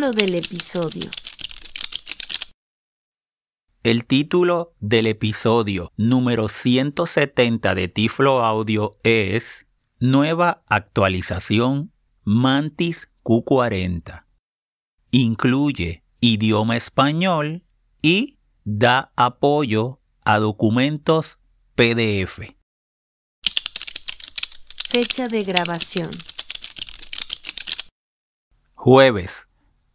[0.00, 1.10] Título del episodio.
[3.82, 9.68] El título del episodio número 170 de Tiflo Audio es
[9.98, 11.92] Nueva actualización
[12.24, 14.24] Mantis Q40.
[15.10, 17.66] Incluye idioma español
[18.00, 21.38] y da apoyo a documentos
[21.74, 22.54] PDF.
[24.88, 26.12] Fecha de grabación.
[28.72, 29.49] Jueves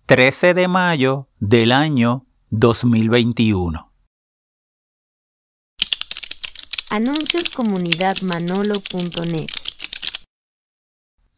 [0.07, 3.91] 13 de mayo del año 2021.
[6.91, 9.47] Anuncios comunidadmanolo.net.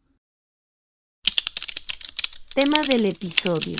[2.55, 3.78] Tema del episodio.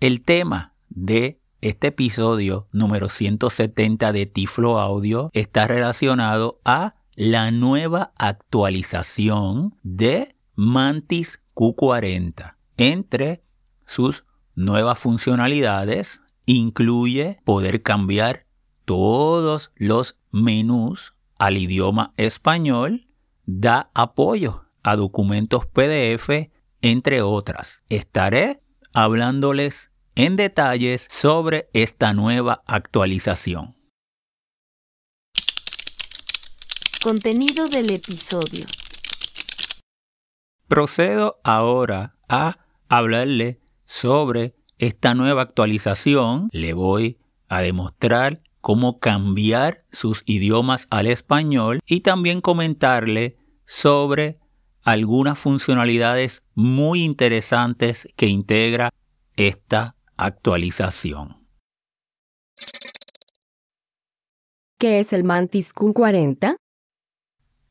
[0.00, 8.14] El tema de este episodio número 170 de Tiflo Audio está relacionado a la nueva
[8.16, 12.56] actualización de Mantis Q40.
[12.78, 13.42] Entre
[13.84, 14.24] sus
[14.54, 18.47] nuevas funcionalidades incluye poder cambiar
[18.88, 23.06] todos los menús al idioma español,
[23.44, 26.50] da apoyo a documentos PDF,
[26.80, 27.84] entre otras.
[27.90, 28.62] Estaré
[28.94, 33.76] hablándoles en detalles sobre esta nueva actualización.
[37.02, 38.64] Contenido del episodio.
[40.66, 42.56] Procedo ahora a
[42.88, 46.48] hablarle sobre esta nueva actualización.
[46.52, 47.18] Le voy
[47.48, 54.38] a demostrar cómo cambiar sus idiomas al español y también comentarle sobre
[54.82, 58.90] algunas funcionalidades muy interesantes que integra
[59.36, 61.46] esta actualización.
[64.78, 66.56] ¿Qué es el Mantis Q40?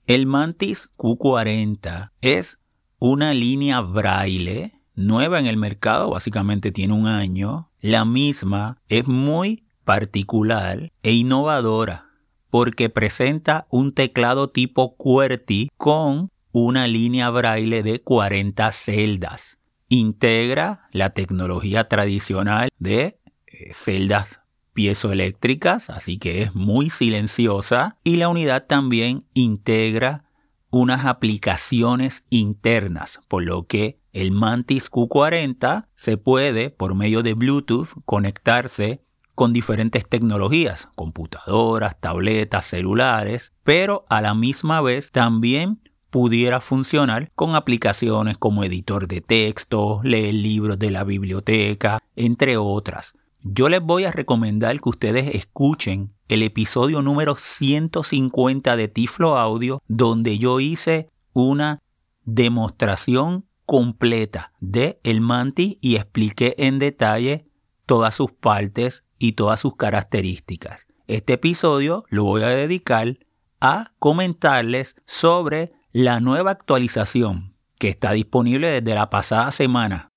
[0.07, 2.59] El Mantis Q40 es
[2.99, 7.71] una línea braille nueva en el mercado, básicamente tiene un año.
[7.79, 12.07] La misma es muy particular e innovadora
[12.49, 19.59] porque presenta un teclado tipo QWERTY con una línea braille de 40 celdas.
[19.87, 24.41] Integra la tecnología tradicional de eh, celdas
[24.73, 30.25] piezoeléctricas, así que es muy silenciosa y la unidad también integra
[30.69, 37.87] unas aplicaciones internas, por lo que el Mantis Q40 se puede por medio de Bluetooth
[38.03, 39.06] conectarse
[39.37, 47.53] con diferentes tecnologías, computadoras, tabletas, celulares, pero a la misma vez también pudiera funcionar con
[47.53, 53.13] aplicaciones como editor de texto, leer libros de la biblioteca, entre otras.
[53.43, 59.83] Yo les voy a recomendar que ustedes escuchen el episodio número 150 de Tiflo Audio,
[59.87, 61.79] donde yo hice una
[62.25, 67.45] demostración completa de el Manti y expliqué en detalle
[67.85, 70.87] todas sus partes y todas sus características.
[71.07, 73.17] Este episodio lo voy a dedicar
[73.59, 80.09] a comentarles sobre la nueva actualización que está disponible desde la pasada semana.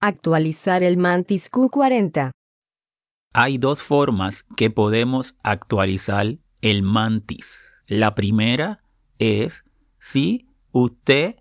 [0.00, 2.30] Actualizar el Mantis Q40.
[3.32, 7.84] Hay dos formas que podemos actualizar el Mantis.
[7.86, 8.82] La primera
[9.18, 9.64] es
[9.98, 11.36] si usted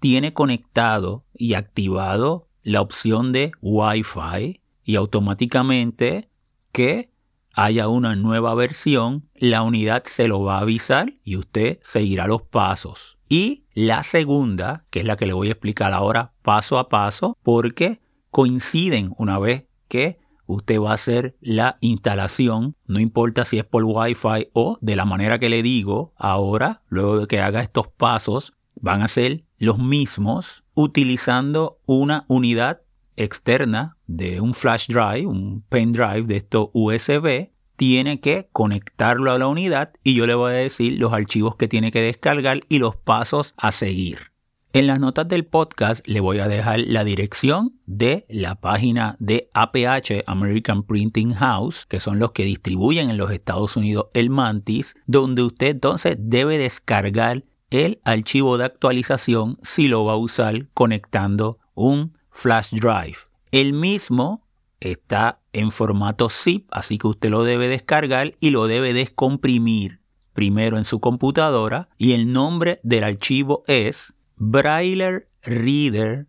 [0.00, 6.28] tiene conectado y activado la opción de Wi-Fi y automáticamente
[6.72, 7.10] que
[7.54, 12.42] haya una nueva versión, la unidad se lo va a avisar y usted seguirá los
[12.42, 13.18] pasos.
[13.28, 17.36] Y la segunda, que es la que le voy a explicar ahora paso a paso,
[17.42, 18.00] porque
[18.30, 23.84] coinciden una vez que usted va a hacer la instalación, no importa si es por
[23.84, 28.54] Wi-Fi o de la manera que le digo ahora, luego de que haga estos pasos,
[28.74, 32.80] van a ser los mismos utilizando una unidad
[33.14, 39.38] externa de un flash drive, un pen drive de esto USB, tiene que conectarlo a
[39.38, 42.78] la unidad y yo le voy a decir los archivos que tiene que descargar y
[42.78, 44.32] los pasos a seguir.
[44.72, 49.48] En las notas del podcast le voy a dejar la dirección de la página de
[49.54, 54.96] APH, American Printing House, que son los que distribuyen en los Estados Unidos el Mantis,
[55.06, 61.58] donde usted entonces debe descargar el archivo de actualización si lo va a usar conectando
[61.74, 63.16] un flash drive.
[63.50, 64.46] El mismo
[64.78, 70.02] está en formato zip, así que usted lo debe descargar y lo debe descomprimir
[70.34, 76.26] primero en su computadora y el nombre del archivo es Braille Reader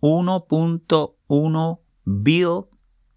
[0.00, 2.64] 1.1 build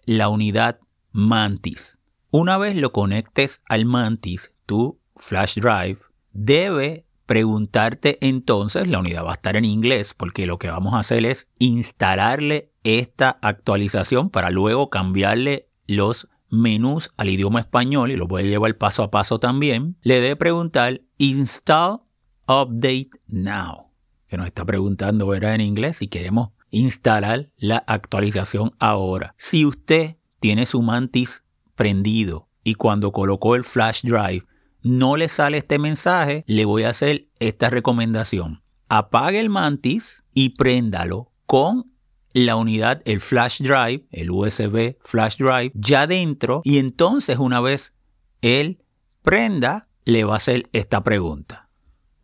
[0.05, 0.79] la unidad
[1.11, 1.99] Mantis.
[2.31, 5.99] Una vez lo conectes al Mantis, tu flash drive,
[6.33, 10.99] debe preguntarte entonces, la unidad va a estar en inglés porque lo que vamos a
[10.99, 18.27] hacer es instalarle esta actualización para luego cambiarle los menús al idioma español y lo
[18.27, 19.95] voy a llevar paso a paso también.
[20.01, 22.01] Le debe preguntar install
[22.49, 23.93] update now,
[24.27, 29.35] que nos está preguntando era en inglés si queremos instalar la actualización ahora.
[29.37, 31.45] Si usted tiene su mantis
[31.75, 34.43] prendido y cuando colocó el flash drive
[34.81, 38.61] no le sale este mensaje, le voy a hacer esta recomendación.
[38.89, 41.91] Apague el mantis y préndalo con
[42.33, 47.93] la unidad, el flash drive, el USB flash drive, ya dentro y entonces una vez
[48.41, 48.83] él
[49.21, 51.69] prenda, le va a hacer esta pregunta.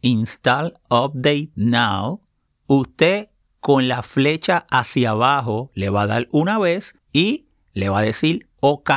[0.02, 2.22] Install Update Now.
[2.68, 3.28] Usted
[3.60, 8.04] con la flecha hacia abajo le va a dar una vez y le va a
[8.04, 8.92] decir OK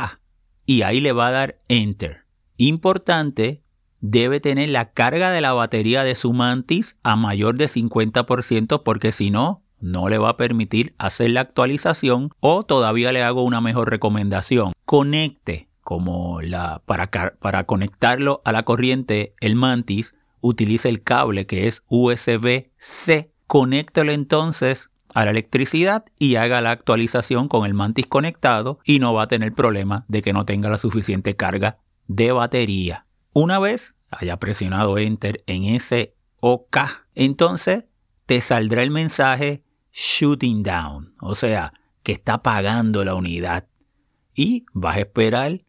[0.65, 2.20] y ahí le va a dar Enter.
[2.63, 3.63] Importante,
[4.01, 9.11] debe tener la carga de la batería de su mantis a mayor de 50% porque
[9.11, 13.61] si no, no le va a permitir hacer la actualización o todavía le hago una
[13.61, 14.73] mejor recomendación.
[14.85, 21.65] Conecte como la para, para conectarlo a la corriente el mantis utilice el cable que
[21.65, 23.31] es USB-C.
[23.47, 29.15] Conéctelo entonces a la electricidad y haga la actualización con el mantis conectado y no
[29.15, 31.79] va a tener problema de que no tenga la suficiente carga
[32.15, 33.05] de batería.
[33.33, 36.77] Una vez haya presionado Enter en ese OK,
[37.15, 37.85] entonces
[38.25, 39.63] te saldrá el mensaje
[39.93, 43.67] Shooting Down, o sea, que está apagando la unidad.
[44.33, 45.61] Y vas a esperar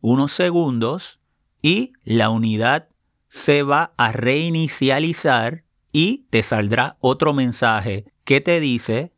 [0.00, 1.20] unos segundos
[1.62, 2.88] y la unidad
[3.28, 9.12] se va a reinicializar y te saldrá otro mensaje que te dice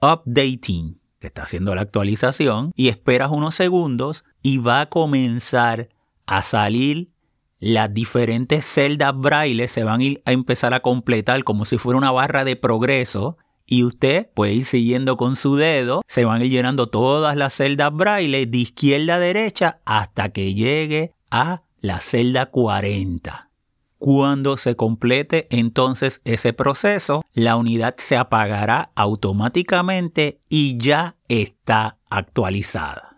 [0.00, 5.90] updating, que está haciendo la actualización, y esperas unos segundos y va a comenzar
[6.30, 7.10] a salir
[7.58, 11.98] las diferentes celdas braille, se van a, ir a empezar a completar como si fuera
[11.98, 13.36] una barra de progreso.
[13.66, 17.54] Y usted puede ir siguiendo con su dedo, se van a ir llenando todas las
[17.54, 23.50] celdas braille de izquierda a derecha hasta que llegue a la celda 40.
[23.98, 33.09] Cuando se complete entonces ese proceso, la unidad se apagará automáticamente y ya está actualizada.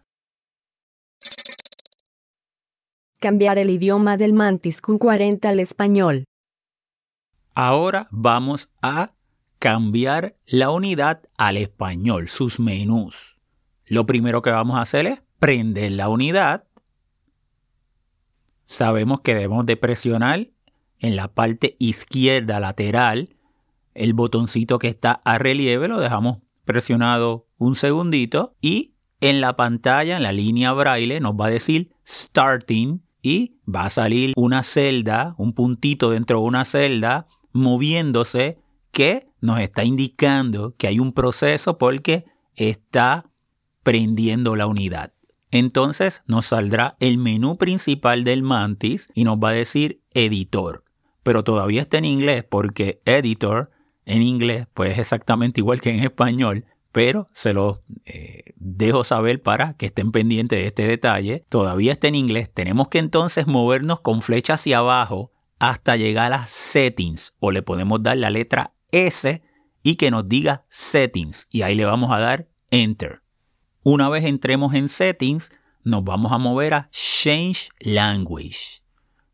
[3.23, 6.25] Cambiar el idioma del Mantis Q40 al español.
[7.55, 9.13] Ahora vamos a
[9.61, 13.39] cambiar la unidad al español, sus menús.
[13.87, 16.65] Lo primero que vamos a hacer es prender la unidad.
[18.65, 20.49] Sabemos que debemos de presionar
[20.99, 23.37] en la parte izquierda lateral
[23.95, 30.17] el botoncito que está a relieve lo dejamos presionado un segundito y en la pantalla,
[30.17, 35.35] en la línea braille, nos va a decir starting y va a salir una celda,
[35.39, 38.59] un puntito dentro de una celda moviéndose
[38.91, 42.25] que nos está indicando que hay un proceso porque
[42.57, 43.31] está
[43.83, 45.13] prendiendo la unidad.
[45.51, 50.85] Entonces nos saldrá el menú principal del Mantis y nos va a decir editor.
[51.23, 53.71] Pero todavía está en inglés porque editor
[54.05, 59.43] en inglés pues es exactamente igual que en español, pero se lo eh, dejo saber
[59.43, 61.45] para que estén pendientes de este detalle.
[61.49, 62.53] Todavía está en inglés.
[62.53, 68.03] Tenemos que entonces movernos con flecha hacia abajo hasta llegar a settings o le podemos
[68.03, 69.43] dar la letra S
[69.83, 73.23] y que nos diga settings y ahí le vamos a dar enter.
[73.85, 75.51] Una vez entremos en settings,
[75.83, 78.83] nos vamos a mover a change language.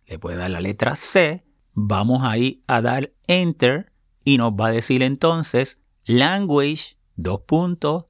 [0.07, 3.93] Le puede dar la letra C, vamos ahí a dar enter
[4.25, 8.07] y nos va a decir entonces language, dos puntos,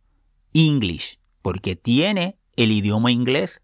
[0.52, 3.62] English, porque tiene el idioma inglés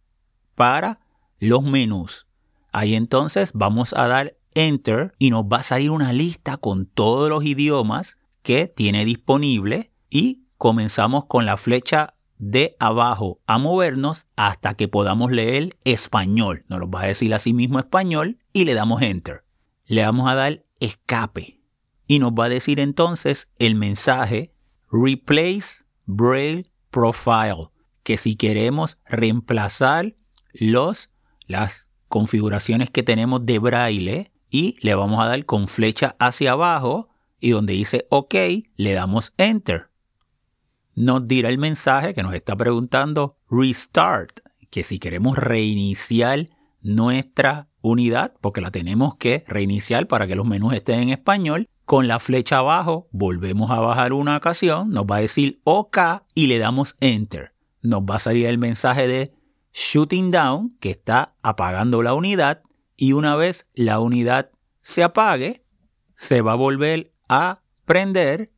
[0.55, 1.01] para
[1.39, 2.27] los menús.
[2.73, 7.29] Ahí entonces vamos a dar enter y nos va a salir una lista con todos
[7.29, 14.75] los idiomas que tiene disponible y comenzamos con la flecha de abajo a movernos hasta
[14.75, 16.65] que podamos leer español.
[16.69, 19.45] Nos lo va a decir así mismo español y le damos enter.
[19.85, 21.61] Le vamos a dar escape
[22.07, 24.53] y nos va a decir entonces el mensaje
[24.95, 27.69] replace braille profile
[28.05, 30.15] que si queremos reemplazar
[30.53, 31.11] los
[31.47, 37.09] las configuraciones que tenemos de braille y le vamos a dar con flecha hacia abajo
[37.41, 38.35] y donde dice OK
[38.77, 39.91] le damos enter.
[40.95, 46.51] Nos dirá el mensaje que nos está preguntando restart, que si queremos reiniciar
[46.83, 52.09] nuestra unidad, porque la tenemos que reiniciar para que los menús estén en español, con
[52.09, 55.99] la flecha abajo volvemos a bajar una ocasión, nos va a decir OK
[56.35, 57.53] y le damos Enter.
[57.83, 59.33] Nos va a salir el mensaje de
[59.73, 62.62] Shooting Down, que está apagando la unidad,
[62.97, 64.50] y una vez la unidad
[64.81, 65.64] se apague,
[66.14, 68.55] se va a volver a prender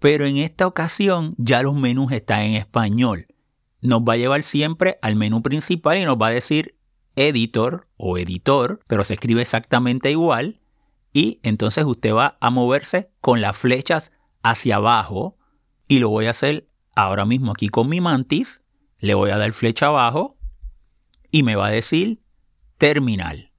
[0.00, 3.26] pero en esta ocasión ya los menús están en español.
[3.82, 6.74] Nos va a llevar siempre al menú principal y nos va a decir
[7.16, 10.60] editor o editor, pero se escribe exactamente igual.
[11.12, 14.12] Y entonces usted va a moverse con las flechas
[14.42, 15.36] hacia abajo
[15.88, 18.62] y lo voy a hacer ahora mismo aquí con mi mantis.
[18.98, 20.36] Le voy a dar flecha abajo
[21.30, 22.22] y me va a decir
[22.78, 23.52] terminal,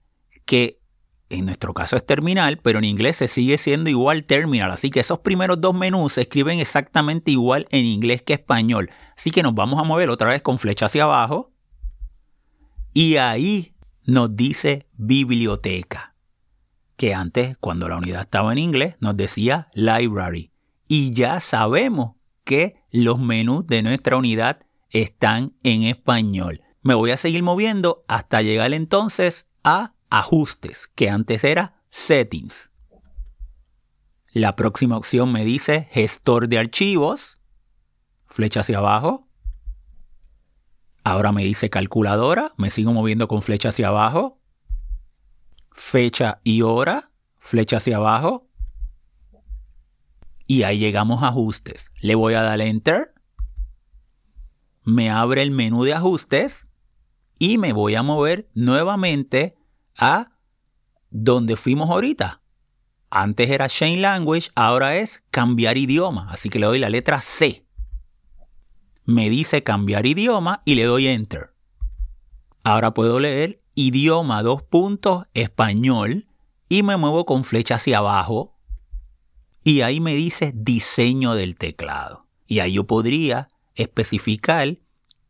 [0.45, 0.81] que
[1.29, 4.71] en nuestro caso es terminal, pero en inglés se sigue siendo igual terminal.
[4.71, 8.89] Así que esos primeros dos menús se escriben exactamente igual en inglés que español.
[9.15, 11.53] Así que nos vamos a mover otra vez con flecha hacia abajo.
[12.93, 16.10] Y ahí nos dice biblioteca.
[17.01, 20.51] Que antes, cuando la unidad estaba en inglés, nos decía library.
[20.87, 22.11] Y ya sabemos
[22.43, 26.61] que los menús de nuestra unidad están en español.
[26.83, 32.71] Me voy a seguir moviendo hasta llegar entonces a ajustes, que antes era settings.
[34.31, 37.41] La próxima opción me dice gestor de archivos,
[38.27, 39.27] flecha hacia abajo.
[41.03, 44.40] Ahora me dice calculadora, me sigo moviendo con flecha hacia abajo.
[45.71, 48.47] Fecha y hora, flecha hacia abajo.
[50.47, 51.91] Y ahí llegamos a ajustes.
[52.01, 53.13] Le voy a dar enter.
[54.83, 56.67] Me abre el menú de ajustes
[57.39, 59.55] y me voy a mover nuevamente
[59.95, 60.31] a
[61.09, 62.41] donde fuimos ahorita.
[63.09, 66.27] Antes era Change Language, ahora es cambiar idioma.
[66.29, 67.65] Así que le doy la letra C.
[69.05, 71.53] Me dice cambiar idioma y le doy Enter.
[72.63, 76.27] Ahora puedo leer idioma dos puntos español
[76.69, 78.57] y me muevo con flecha hacia abajo.
[79.63, 82.25] Y ahí me dice diseño del teclado.
[82.47, 84.79] Y ahí yo podría especificar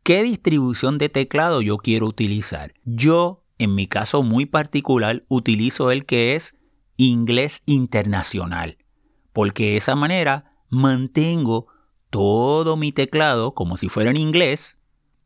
[0.02, 2.74] qué distribución de teclado yo quiero utilizar.
[2.84, 6.56] Yo en mi caso muy particular, utilizo el que es
[6.96, 8.76] inglés internacional,
[9.32, 11.68] porque de esa manera mantengo
[12.10, 14.80] todo mi teclado como si fuera en inglés.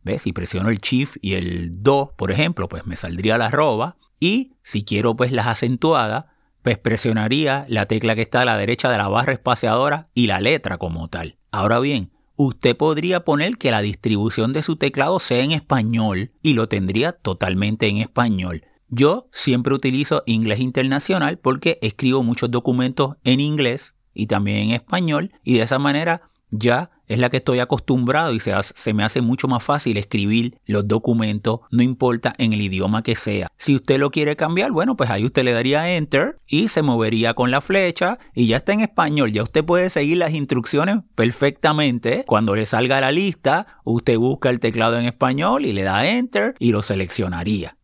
[0.07, 0.23] ¿Ves?
[0.23, 3.97] Si presiono el Shift y el Do, por ejemplo, pues me saldría la arroba.
[4.21, 6.27] Y si quiero pues las acentuadas,
[6.63, 10.41] pues presionaría la tecla que está a la derecha de la barra espaciadora y la
[10.41, 11.39] letra como tal.
[11.51, 16.55] Ahora bien, usted podría poner que la distribución de su teclado sea en español y
[16.55, 18.63] lo tendría totalmente en español.
[18.89, 25.33] Yo siempre utilizo inglés internacional porque escribo muchos documentos en inglés y también en español
[25.43, 29.21] y de esa manera ya es la que estoy acostumbrado y se, se, me hace
[29.21, 33.49] mucho más fácil escribir los documentos, no importa en el idioma que sea.
[33.57, 37.35] Si usted lo quiere cambiar, bueno, pues ahí usted le daría enter y se movería
[37.35, 39.33] con la flecha y ya está en español.
[39.33, 42.25] Ya usted puede seguir las instrucciones perfectamente.
[42.27, 46.55] Cuando le salga la lista, usted busca el teclado en español y le da enter
[46.59, 47.77] y lo seleccionaría.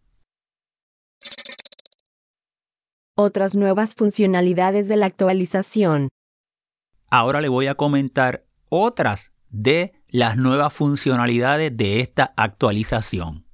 [3.14, 6.08] Otras nuevas funcionalidades de la actualización.
[7.10, 13.44] Ahora le voy a comentar otras de las nuevas funcionalidades de esta actualización.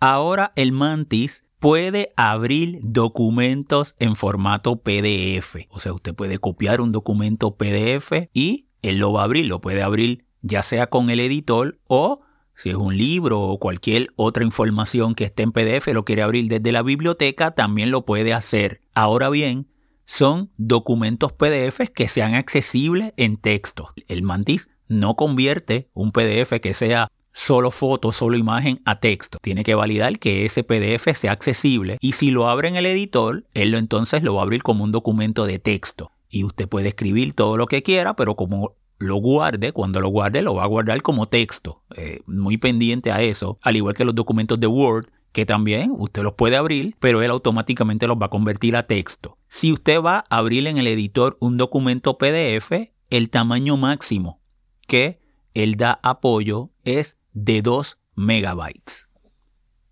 [0.00, 5.68] Ahora el Mantis puede abrir documentos en formato PDF.
[5.70, 9.46] O sea, usted puede copiar un documento PDF y él lo va a abrir.
[9.46, 12.22] Lo puede abrir ya sea con el editor o
[12.56, 16.48] si es un libro o cualquier otra información que esté en PDF, lo quiere abrir
[16.48, 18.80] desde la biblioteca, también lo puede hacer.
[18.94, 19.68] Ahora bien,
[20.06, 23.88] son documentos PDF que sean accesibles en texto.
[24.08, 29.38] El Mantis no convierte un PDF que sea solo foto, solo imagen a texto.
[29.42, 33.44] Tiene que validar que ese PDF sea accesible y si lo abre en el editor,
[33.52, 36.12] él entonces lo va a abrir como un documento de texto.
[36.30, 40.40] Y usted puede escribir todo lo que quiera, pero como lo guarde, cuando lo guarde
[40.40, 41.82] lo va a guardar como texto.
[41.96, 46.22] Eh, muy pendiente a eso, al igual que los documentos de Word, que también usted
[46.22, 49.36] los puede abrir, pero él automáticamente los va a convertir a texto.
[49.56, 54.42] Si usted va a abrir en el editor un documento PDF, el tamaño máximo
[54.86, 55.18] que
[55.54, 59.08] él da apoyo es de 2 megabytes.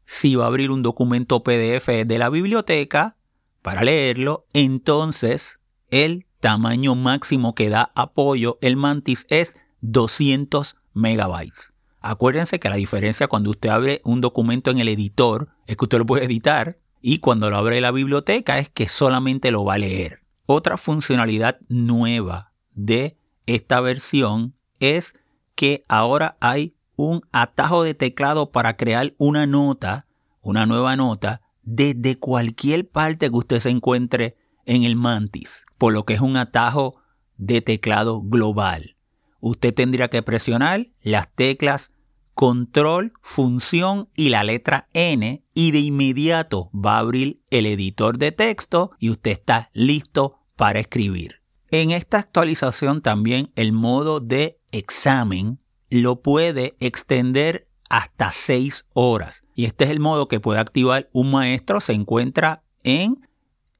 [0.05, 3.17] Si va a abrir un documento PDF de la biblioteca
[3.63, 11.73] para leerlo, entonces el tamaño máximo que da apoyo el Mantis es 200 megabytes.
[12.03, 15.97] Acuérdense que la diferencia cuando usted abre un documento en el editor es que usted
[15.97, 19.79] lo puede editar y cuando lo abre la biblioteca es que solamente lo va a
[19.79, 20.23] leer.
[20.47, 25.15] Otra funcionalidad nueva de esta versión es
[25.55, 30.07] que ahora hay un atajo de teclado para crear una nota,
[30.41, 34.33] una nueva nota, desde cualquier parte que usted se encuentre
[34.65, 37.03] en el Mantis, por lo que es un atajo
[37.37, 38.97] de teclado global.
[39.41, 41.93] Usted tendría que presionar las teclas
[42.35, 48.33] control, función y la letra N y de inmediato va a abrir el editor de
[48.33, 51.41] texto y usted está listo para escribir.
[51.71, 59.45] En esta actualización también el modo de examen lo puede extender hasta 6 horas.
[59.55, 61.81] Y este es el modo que puede activar un maestro.
[61.81, 63.29] Se encuentra en,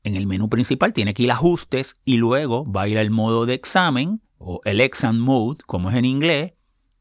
[0.05, 3.47] en el menú principal, tiene que ir ajustes y luego va a ir al modo
[3.47, 6.53] de examen o el exam mode, como es en inglés,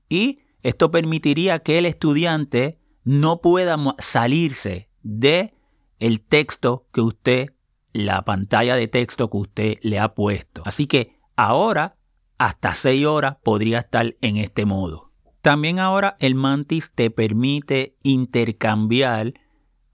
[0.09, 5.53] y esto permitiría que el estudiante no pueda salirse de
[5.99, 7.53] el texto que usted,
[7.91, 10.63] la pantalla de texto que usted le ha puesto.
[10.65, 11.97] Así que ahora
[12.37, 15.11] hasta 6 horas podría estar en este modo.
[15.41, 19.33] También ahora el Mantis te permite intercambiar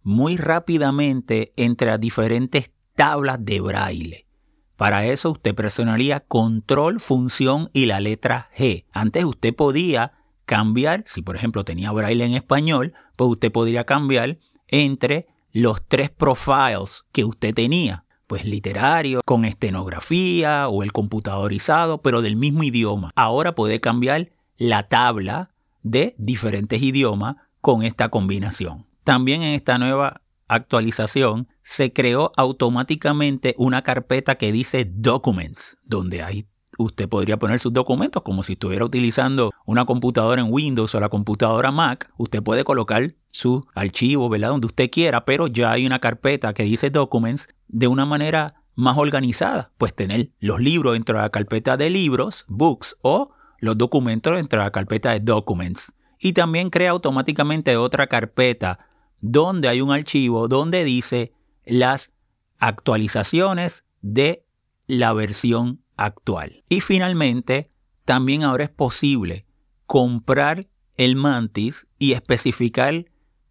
[0.04, 4.28] muy rápidamente entre las diferentes tablas de braille.
[4.76, 8.86] Para eso usted presionaría control, función y la letra G.
[8.92, 10.19] Antes usted podía
[10.50, 16.10] cambiar, si por ejemplo tenía braille en español, pues usted podría cambiar entre los tres
[16.10, 23.12] profiles que usted tenía, pues literario, con estenografía o el computadorizado, pero del mismo idioma.
[23.16, 25.52] Ahora puede cambiar la tabla
[25.84, 28.88] de diferentes idiomas con esta combinación.
[29.04, 36.48] También en esta nueva actualización se creó automáticamente una carpeta que dice Documents, donde hay
[36.80, 41.10] usted podría poner sus documentos como si estuviera utilizando una computadora en Windows o la
[41.10, 42.12] computadora Mac.
[42.18, 44.50] Usted puede colocar su archivo, ¿verdad?
[44.50, 48.98] Donde usted quiera, pero ya hay una carpeta que dice Documents de una manera más
[48.98, 49.72] organizada.
[49.78, 54.60] Pues tener los libros dentro de la carpeta de libros, Books, o los documentos dentro
[54.60, 55.94] de la carpeta de Documents.
[56.18, 58.80] Y también crea automáticamente otra carpeta
[59.20, 61.34] donde hay un archivo donde dice
[61.66, 62.14] las
[62.58, 64.46] actualizaciones de
[64.88, 66.64] la versión actual.
[66.70, 67.72] Y finalmente,
[68.06, 69.46] también ahora es posible
[69.86, 73.06] comprar el mantis y especificar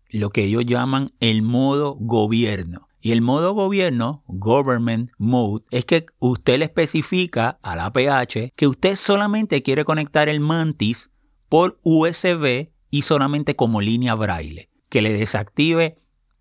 [0.09, 2.89] lo que ellos llaman el modo gobierno.
[3.01, 8.67] Y el modo gobierno, Government Mode, es que usted le especifica a la PH que
[8.67, 11.11] usted solamente quiere conectar el mantis
[11.49, 14.69] por USB y solamente como línea braille.
[14.89, 15.99] Que le desactive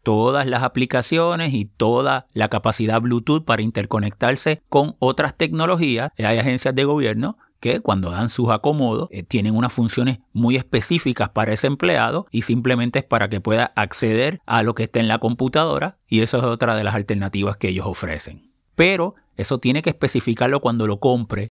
[0.07, 6.13] todas las aplicaciones y toda la capacidad Bluetooth para interconectarse con otras tecnologías.
[6.17, 11.27] Hay agencias de gobierno que cuando dan sus acomodos eh, tienen unas funciones muy específicas
[11.27, 15.09] para ese empleado y simplemente es para que pueda acceder a lo que está en
[15.09, 18.53] la computadora y eso es otra de las alternativas que ellos ofrecen.
[18.75, 21.49] Pero eso tiene que especificarlo cuando lo compre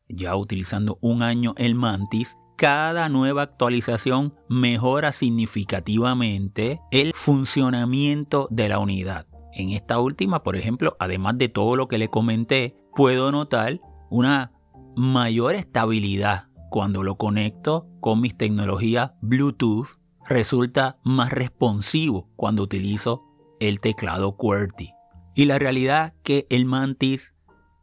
[0.08, 8.78] ya utilizando un año el Mantis, cada nueva actualización mejora significativamente el funcionamiento de la
[8.78, 9.26] unidad.
[9.54, 14.52] En esta última, por ejemplo, además de todo lo que le comenté, puedo notar una
[14.94, 19.98] mayor estabilidad cuando lo conecto con mis tecnologías Bluetooth.
[20.26, 23.24] Resulta más responsivo cuando utilizo
[23.58, 24.94] el teclado QWERTY.
[25.34, 27.34] Y la realidad que el Mantis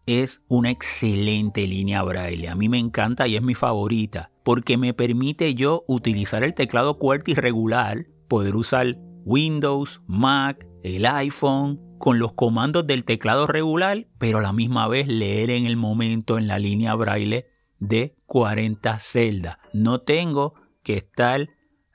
[0.06, 2.48] es una excelente línea braille.
[2.48, 6.98] A mí me encanta y es mi favorita porque me permite yo utilizar el teclado
[6.98, 8.96] QWERTY regular, poder usar
[9.26, 15.08] Windows, Mac, el iPhone, con los comandos del teclado regular, pero a la misma vez
[15.08, 17.48] leer en el momento en la línea braille
[17.80, 19.58] de 40 celdas.
[19.74, 21.50] No tengo que estar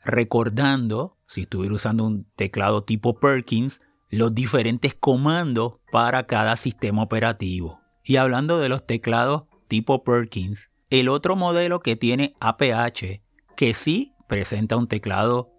[0.05, 7.81] recordando, si estuviera usando un teclado tipo Perkins, los diferentes comandos para cada sistema operativo.
[8.05, 13.23] Y hablando de los teclados tipo Perkins, el otro modelo que tiene APH,
[13.57, 15.51] que sí presenta un teclado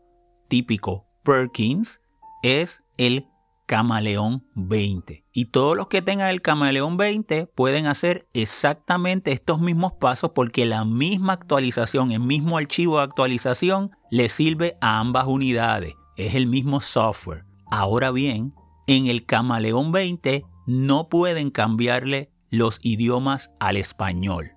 [0.47, 2.01] típico Perkins,
[2.43, 3.27] es el
[3.65, 5.25] Camaleón 20.
[5.31, 10.65] Y todos los que tengan el Camaleón 20 pueden hacer exactamente estos mismos pasos porque
[10.65, 15.93] la misma actualización, el mismo archivo de actualización le sirve a ambas unidades.
[16.17, 17.45] Es el mismo software.
[17.71, 18.53] Ahora bien,
[18.87, 24.51] en el Camaleón 20 no pueden cambiarle los idiomas al español.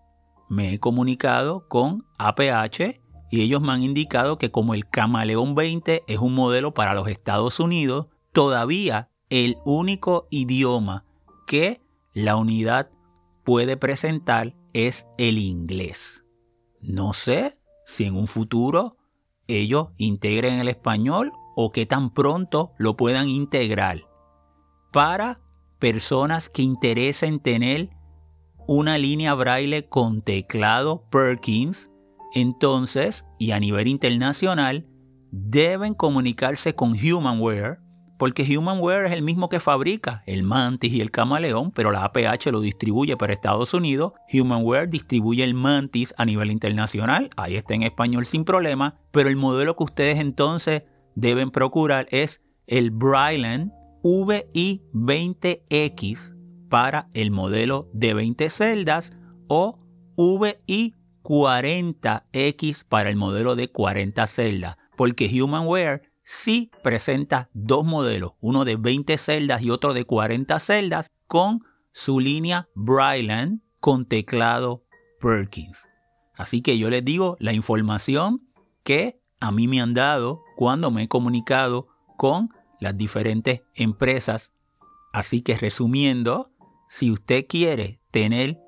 [0.48, 6.04] Me he comunicado con APH y ellos me han indicado que como el Camaleón 20
[6.06, 11.06] es un modelo para los Estados Unidos, todavía el único idioma
[11.46, 11.80] que
[12.12, 12.90] la unidad
[13.46, 16.22] puede presentar es el inglés.
[16.82, 18.98] No sé si en un futuro
[19.46, 24.02] ellos integren el español o que tan pronto lo puedan integrar
[24.92, 25.40] para
[25.78, 27.88] personas que interesen tener
[28.66, 31.90] una línea braille con teclado Perkins,
[32.34, 34.86] entonces, y a nivel internacional,
[35.30, 37.85] deben comunicarse con Humanware
[38.18, 42.50] porque Humanware es el mismo que fabrica el Mantis y el Camaleón, pero la APH
[42.50, 44.12] lo distribuye para Estados Unidos.
[44.32, 49.36] Humanware distribuye el Mantis a nivel internacional, ahí está en español sin problema, pero el
[49.36, 53.70] modelo que ustedes entonces deben procurar es el Bryland
[54.02, 56.34] VI20X
[56.68, 59.12] para el modelo de 20 celdas
[59.48, 59.78] o
[60.16, 68.74] VI40X para el modelo de 40 celdas, porque Humanware sí presenta dos modelos, uno de
[68.74, 71.62] 20 celdas y otro de 40 celdas, con
[71.92, 74.84] su línea Bryland con teclado
[75.20, 75.88] Perkins.
[76.34, 78.42] Así que yo les digo la información
[78.82, 81.86] que a mí me han dado cuando me he comunicado
[82.16, 84.52] con las diferentes empresas.
[85.12, 86.50] Así que resumiendo,
[86.88, 88.58] si usted quiere tener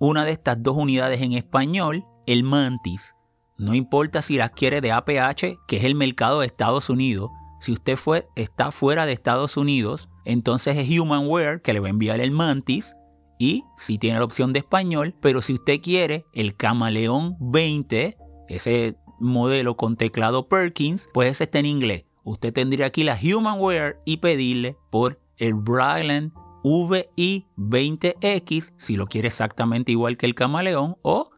[0.00, 3.14] una de estas dos unidades en español, el Mantis
[3.60, 7.30] no importa si las quiere de APH, que es el mercado de Estados Unidos.
[7.60, 11.90] Si usted fue, está fuera de Estados Unidos, entonces es Humanware que le va a
[11.90, 12.96] enviar el Mantis.
[13.38, 18.16] Y si tiene la opción de español, pero si usted quiere el Camaleón 20,
[18.48, 22.06] ese modelo con teclado Perkins, pues ese está en inglés.
[22.24, 26.32] Usted tendría aquí la Humanware y pedirle por el Bryland
[26.64, 31.30] VI20X, si lo quiere exactamente igual que el Camaleón, o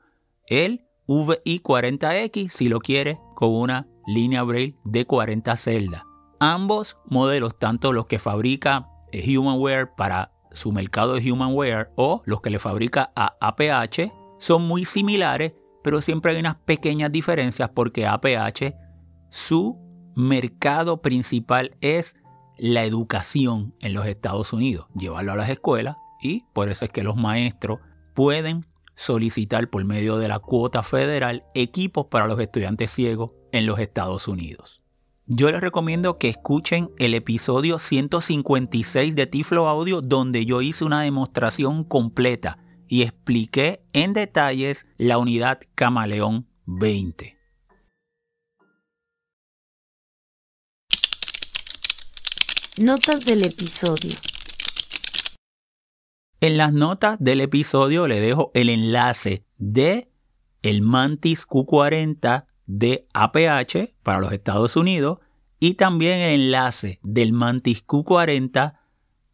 [0.47, 6.03] el VI40X si lo quiere con una línea Braille de 40 celdas.
[6.41, 12.51] Ambos modelos, tanto los que fabrica Humanware para su mercado de Humanware o los que
[12.51, 18.75] le fabrica a APH, son muy similares, pero siempre hay unas pequeñas diferencias porque APH,
[19.31, 19.79] su
[20.15, 22.17] mercado principal es
[22.59, 27.03] la educación en los Estados Unidos, llevarlo a las escuelas y por eso es que
[27.03, 27.81] los maestros
[28.15, 33.79] pueden solicitar por medio de la cuota federal equipos para los estudiantes ciegos en los
[33.79, 34.83] Estados Unidos.
[35.27, 41.03] Yo les recomiendo que escuchen el episodio 156 de Tiflo Audio donde yo hice una
[41.03, 47.39] demostración completa y expliqué en detalles la unidad Camaleón 20.
[52.79, 54.17] Notas del episodio.
[56.43, 60.11] En las notas del episodio le dejo el enlace de
[60.63, 65.21] el Mantis Q40 de APH para los Estados Unidos
[65.61, 68.77] y también el enlace del Mantis Q40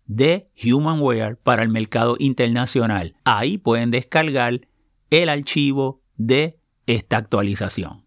[0.04, 3.16] de Humanware para el mercado internacional.
[3.24, 4.68] Ahí pueden descargar
[5.08, 8.04] el archivo de esta actualización.